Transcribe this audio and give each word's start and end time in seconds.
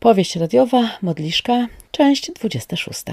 Powieść 0.00 0.36
radiowa, 0.36 0.98
modliszka, 1.02 1.66
część 1.90 2.32
26. 2.32 3.04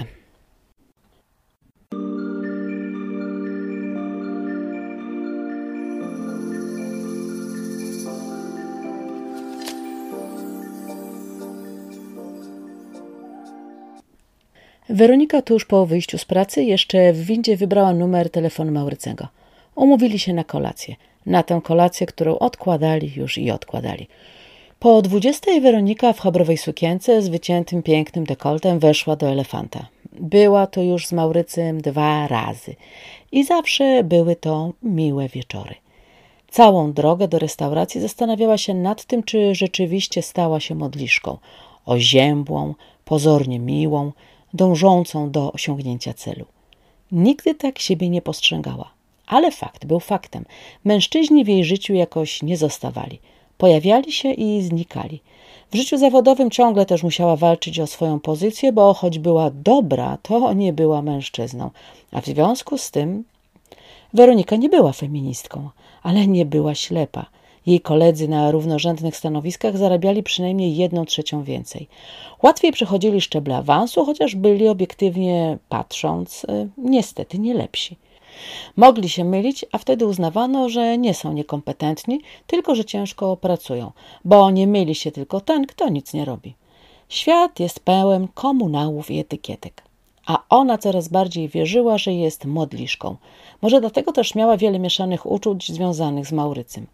Weronika 14.88 15.42
tuż 15.42 15.64
po 15.64 15.86
wyjściu 15.86 16.18
z 16.18 16.24
pracy 16.24 16.62
jeszcze 16.62 17.12
w 17.12 17.24
windzie 17.24 17.56
wybrała 17.56 17.92
numer 17.92 18.30
telefonu 18.30 18.72
Maurycego. 18.72 19.28
Umówili 19.74 20.18
się 20.18 20.34
na 20.34 20.44
kolację. 20.44 20.94
Na 21.26 21.42
tę 21.42 21.60
kolację, 21.64 22.06
którą 22.06 22.38
odkładali 22.38 23.12
już 23.16 23.38
i 23.38 23.50
odkładali. 23.50 24.08
Po 24.78 25.02
dwudziestej 25.02 25.60
Weronika 25.60 26.12
w 26.12 26.20
chabrowej 26.20 26.56
sukience 26.56 27.22
z 27.22 27.28
wyciętym 27.28 27.82
pięknym 27.82 28.24
dekoltem 28.24 28.78
weszła 28.78 29.16
do 29.16 29.28
elefanta. 29.28 29.86
Była 30.12 30.66
to 30.66 30.82
już 30.82 31.06
z 31.06 31.12
Maurycym 31.12 31.80
dwa 31.80 32.28
razy 32.28 32.76
i 33.32 33.44
zawsze 33.44 34.04
były 34.04 34.36
to 34.36 34.72
miłe 34.82 35.28
wieczory. 35.28 35.74
Całą 36.50 36.92
drogę 36.92 37.28
do 37.28 37.38
restauracji 37.38 38.00
zastanawiała 38.00 38.58
się 38.58 38.74
nad 38.74 39.04
tym, 39.04 39.22
czy 39.22 39.54
rzeczywiście 39.54 40.22
stała 40.22 40.60
się 40.60 40.74
modliszką, 40.74 41.38
oziębłą, 41.86 42.74
pozornie 43.04 43.58
miłą, 43.58 44.12
dążącą 44.54 45.30
do 45.30 45.52
osiągnięcia 45.52 46.14
celu. 46.14 46.44
Nigdy 47.12 47.54
tak 47.54 47.78
siebie 47.78 48.08
nie 48.08 48.22
postrzegała. 48.22 48.90
Ale 49.26 49.50
fakt 49.50 49.84
był 49.84 50.00
faktem. 50.00 50.44
Mężczyźni 50.84 51.44
w 51.44 51.48
jej 51.48 51.64
życiu 51.64 51.94
jakoś 51.94 52.42
nie 52.42 52.56
zostawali. 52.56 53.18
Pojawiali 53.58 54.12
się 54.12 54.32
i 54.32 54.62
znikali. 54.62 55.20
W 55.70 55.76
życiu 55.76 55.98
zawodowym 55.98 56.50
ciągle 56.50 56.86
też 56.86 57.02
musiała 57.02 57.36
walczyć 57.36 57.80
o 57.80 57.86
swoją 57.86 58.20
pozycję, 58.20 58.72
bo 58.72 58.94
choć 58.94 59.18
była 59.18 59.50
dobra, 59.50 60.18
to 60.22 60.52
nie 60.52 60.72
była 60.72 61.02
mężczyzną. 61.02 61.70
A 62.12 62.20
w 62.20 62.26
związku 62.26 62.78
z 62.78 62.90
tym 62.90 63.24
Weronika 64.14 64.56
nie 64.56 64.68
była 64.68 64.92
feministką, 64.92 65.70
ale 66.02 66.26
nie 66.26 66.46
była 66.46 66.74
ślepa. 66.74 67.26
Jej 67.66 67.80
koledzy 67.80 68.28
na 68.28 68.50
równorzędnych 68.50 69.16
stanowiskach 69.16 69.76
zarabiali 69.76 70.22
przynajmniej 70.22 70.76
jedną 70.76 71.04
trzecią 71.04 71.42
więcej. 71.42 71.88
Łatwiej 72.42 72.72
przechodzili 72.72 73.20
szczeble 73.20 73.56
awansu, 73.56 74.04
chociaż 74.04 74.34
byli 74.34 74.68
obiektywnie 74.68 75.58
patrząc, 75.68 76.44
y, 76.44 76.68
niestety 76.78 77.38
nie 77.38 77.54
lepsi. 77.54 77.96
Mogli 78.76 79.08
się 79.08 79.24
mylić, 79.24 79.64
a 79.72 79.78
wtedy 79.78 80.06
uznawano, 80.06 80.68
że 80.68 80.98
nie 80.98 81.14
są 81.14 81.32
niekompetentni, 81.32 82.20
tylko 82.46 82.74
że 82.74 82.84
ciężko 82.84 83.36
pracują, 83.36 83.92
bo 84.24 84.50
nie 84.50 84.66
myli 84.66 84.94
się 84.94 85.12
tylko 85.12 85.40
ten, 85.40 85.66
kto 85.66 85.88
nic 85.88 86.14
nie 86.14 86.24
robi. 86.24 86.54
Świat 87.08 87.60
jest 87.60 87.80
pełen 87.80 88.28
komunałów 88.34 89.10
i 89.10 89.18
etykietek, 89.18 89.82
a 90.26 90.42
ona 90.48 90.78
coraz 90.78 91.08
bardziej 91.08 91.48
wierzyła, 91.48 91.98
że 91.98 92.12
jest 92.12 92.44
modliszką. 92.44 93.16
Może 93.62 93.80
dlatego 93.80 94.12
też 94.12 94.34
miała 94.34 94.56
wiele 94.56 94.78
mieszanych 94.78 95.26
uczuć 95.26 95.72
związanych 95.72 96.26
z 96.26 96.32
Maurycym. 96.32 96.86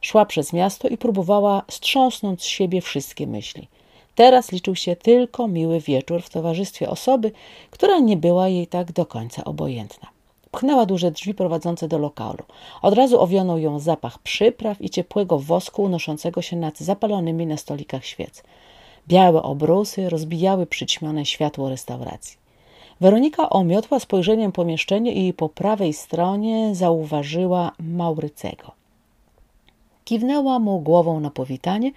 Szła 0.00 0.26
przez 0.26 0.52
miasto 0.52 0.88
i 0.88 0.96
próbowała 0.96 1.62
strząsnąć 1.68 2.42
z 2.42 2.46
siebie 2.46 2.80
wszystkie 2.80 3.26
myśli. 3.26 3.68
Teraz 4.14 4.52
liczył 4.52 4.76
się 4.76 4.96
tylko 4.96 5.48
miły 5.48 5.80
wieczór 5.80 6.22
w 6.22 6.30
towarzystwie 6.30 6.90
osoby, 6.90 7.32
która 7.70 7.98
nie 7.98 8.16
była 8.16 8.48
jej 8.48 8.66
tak 8.66 8.92
do 8.92 9.06
końca 9.06 9.44
obojętna. 9.44 10.08
Pchnęła 10.52 10.86
duże 10.86 11.10
drzwi 11.10 11.34
prowadzące 11.34 11.88
do 11.88 11.98
lokalu. 11.98 12.44
Od 12.82 12.94
razu 12.94 13.20
owionął 13.20 13.58
ją 13.58 13.78
zapach 13.78 14.18
przypraw 14.18 14.82
i 14.82 14.90
ciepłego 14.90 15.38
wosku 15.38 15.82
unoszącego 15.82 16.42
się 16.42 16.56
nad 16.56 16.78
zapalonymi 16.78 17.46
na 17.46 17.56
stolikach 17.56 18.04
świec. 18.04 18.42
Białe 19.08 19.42
obrusy 19.42 20.08
rozbijały 20.08 20.66
przyćmione 20.66 21.26
światło 21.26 21.68
restauracji. 21.68 22.36
Weronika 23.00 23.50
omiotła 23.50 24.00
spojrzeniem 24.00 24.52
pomieszczenie 24.52 25.12
i 25.12 25.32
po 25.32 25.48
prawej 25.48 25.92
stronie 25.92 26.74
zauważyła 26.74 27.72
Maurycego. 27.78 28.72
Kiwnęła 30.04 30.58
mu 30.58 30.80
głową 30.80 31.20
na 31.20 31.30
powitanie 31.30 31.92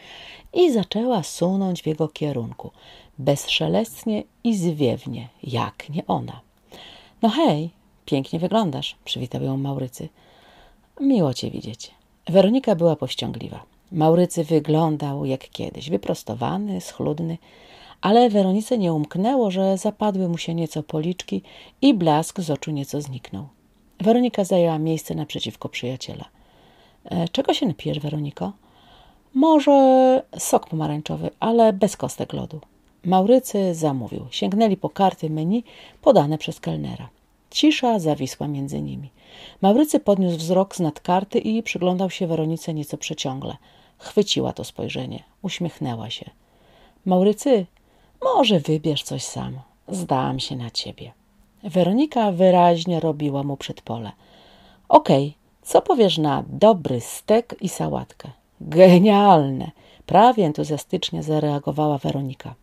i 0.53 0.71
zaczęła 0.71 1.23
sunąć 1.23 1.83
w 1.83 1.87
jego 1.87 2.07
kierunku, 2.07 2.71
bezszelestnie 3.19 4.23
i 4.43 4.55
zwiewnie, 4.55 5.27
jak 5.43 5.89
nie 5.89 6.07
ona. 6.07 6.39
No 7.21 7.29
hej, 7.29 7.69
pięknie 8.05 8.39
wyglądasz, 8.39 8.95
przywitał 9.05 9.43
ją 9.43 9.57
Maurycy. 9.57 10.09
Miło 10.99 11.33
cię 11.33 11.51
widzieć. 11.51 11.91
Weronika 12.29 12.75
była 12.75 12.95
powściągliwa. 12.95 13.63
Maurycy 13.91 14.43
wyglądał 14.43 15.25
jak 15.25 15.49
kiedyś, 15.49 15.89
wyprostowany, 15.89 16.81
schludny, 16.81 17.37
ale 18.01 18.29
Weronice 18.29 18.77
nie 18.77 18.93
umknęło, 18.93 19.51
że 19.51 19.77
zapadły 19.77 20.29
mu 20.29 20.37
się 20.37 20.55
nieco 20.55 20.83
policzki 20.83 21.41
i 21.81 21.93
blask 21.93 22.39
z 22.39 22.49
oczu 22.49 22.71
nieco 22.71 23.01
zniknął. 23.01 23.47
Weronika 23.99 24.43
zajęła 24.43 24.79
miejsce 24.79 25.15
naprzeciwko 25.15 25.69
przyjaciela. 25.69 26.25
E, 27.05 27.27
czego 27.27 27.53
się 27.53 27.65
napijesz, 27.65 27.99
Weroniko? 27.99 28.51
Może 29.33 30.23
sok 30.39 30.69
pomarańczowy, 30.69 31.29
ale 31.39 31.73
bez 31.73 31.97
kostek 31.97 32.33
lodu. 32.33 32.61
Maurycy 33.05 33.75
zamówił. 33.75 34.25
Sięgnęli 34.31 34.77
po 34.77 34.89
karty 34.89 35.29
menu 35.29 35.63
podane 36.01 36.37
przez 36.37 36.59
kelnera. 36.59 37.09
Cisza 37.53 37.99
zawisła 37.99 38.47
między 38.47 38.81
nimi. 38.81 39.09
Maurycy 39.61 39.99
podniósł 39.99 40.37
wzrok 40.37 40.75
z 40.75 40.79
nad 40.79 40.99
karty 40.99 41.39
i 41.39 41.63
przyglądał 41.63 42.09
się 42.09 42.27
Weronice 42.27 42.73
nieco 42.73 42.97
przeciągle. 42.97 43.57
Chwyciła 43.97 44.53
to 44.53 44.63
spojrzenie. 44.63 45.23
Uśmiechnęła 45.41 46.09
się. 46.09 46.29
Maurycy, 47.05 47.65
może 48.23 48.59
wybierz 48.59 49.03
coś 49.03 49.23
sam. 49.23 49.59
Zdałam 49.87 50.39
się 50.39 50.55
na 50.55 50.71
ciebie. 50.71 51.11
Weronika 51.63 52.31
wyraźnie 52.31 52.99
robiła 52.99 53.43
mu 53.43 53.57
przedpole. 53.57 54.11
Okej, 54.89 55.27
okay, 55.27 55.61
co 55.61 55.81
powiesz 55.81 56.17
na 56.17 56.43
dobry 56.47 57.01
stek 57.01 57.55
i 57.61 57.69
sałatkę? 57.69 58.29
Genialne! 58.61 59.71
Prawie 60.05 60.45
entuzjastycznie 60.45 61.23
zareagowała 61.23 61.97
Weronika. 61.97 62.55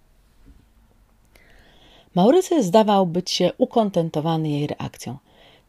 Maurycy 2.15 2.63
zdawał 2.63 3.07
być 3.07 3.31
się 3.31 3.53
ukontentowany 3.59 4.49
jej 4.49 4.67
reakcją. 4.67 5.17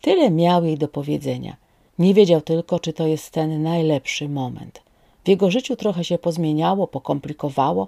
Tyle 0.01 0.31
miał 0.31 0.65
jej 0.65 0.77
do 0.77 0.87
powiedzenia. 0.87 1.55
Nie 1.99 2.13
wiedział 2.13 2.41
tylko, 2.41 2.79
czy 2.79 2.93
to 2.93 3.07
jest 3.07 3.29
ten 3.29 3.63
najlepszy 3.63 4.29
moment. 4.29 4.81
W 5.23 5.29
jego 5.29 5.51
życiu 5.51 5.75
trochę 5.75 6.03
się 6.03 6.17
pozmieniało, 6.17 6.87
pokomplikowało, 6.87 7.87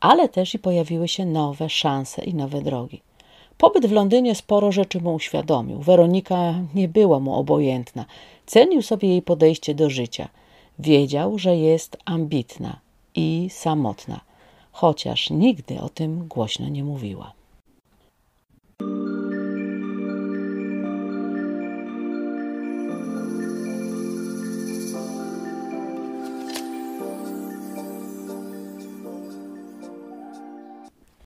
ale 0.00 0.28
też 0.28 0.54
i 0.54 0.58
pojawiły 0.58 1.08
się 1.08 1.26
nowe 1.26 1.68
szanse 1.68 2.24
i 2.24 2.34
nowe 2.34 2.62
drogi. 2.62 3.00
Pobyt 3.58 3.86
w 3.86 3.92
Londynie 3.92 4.34
sporo 4.34 4.72
rzeczy 4.72 5.00
mu 5.00 5.14
uświadomił. 5.14 5.78
Weronika 5.78 6.54
nie 6.74 6.88
była 6.88 7.20
mu 7.20 7.34
obojętna. 7.34 8.04
Cenił 8.46 8.82
sobie 8.82 9.08
jej 9.08 9.22
podejście 9.22 9.74
do 9.74 9.90
życia. 9.90 10.28
Wiedział, 10.78 11.38
że 11.38 11.56
jest 11.56 11.96
ambitna 12.04 12.80
i 13.14 13.48
samotna, 13.50 14.20
chociaż 14.72 15.30
nigdy 15.30 15.80
o 15.80 15.88
tym 15.88 16.28
głośno 16.28 16.68
nie 16.68 16.84
mówiła. 16.84 17.32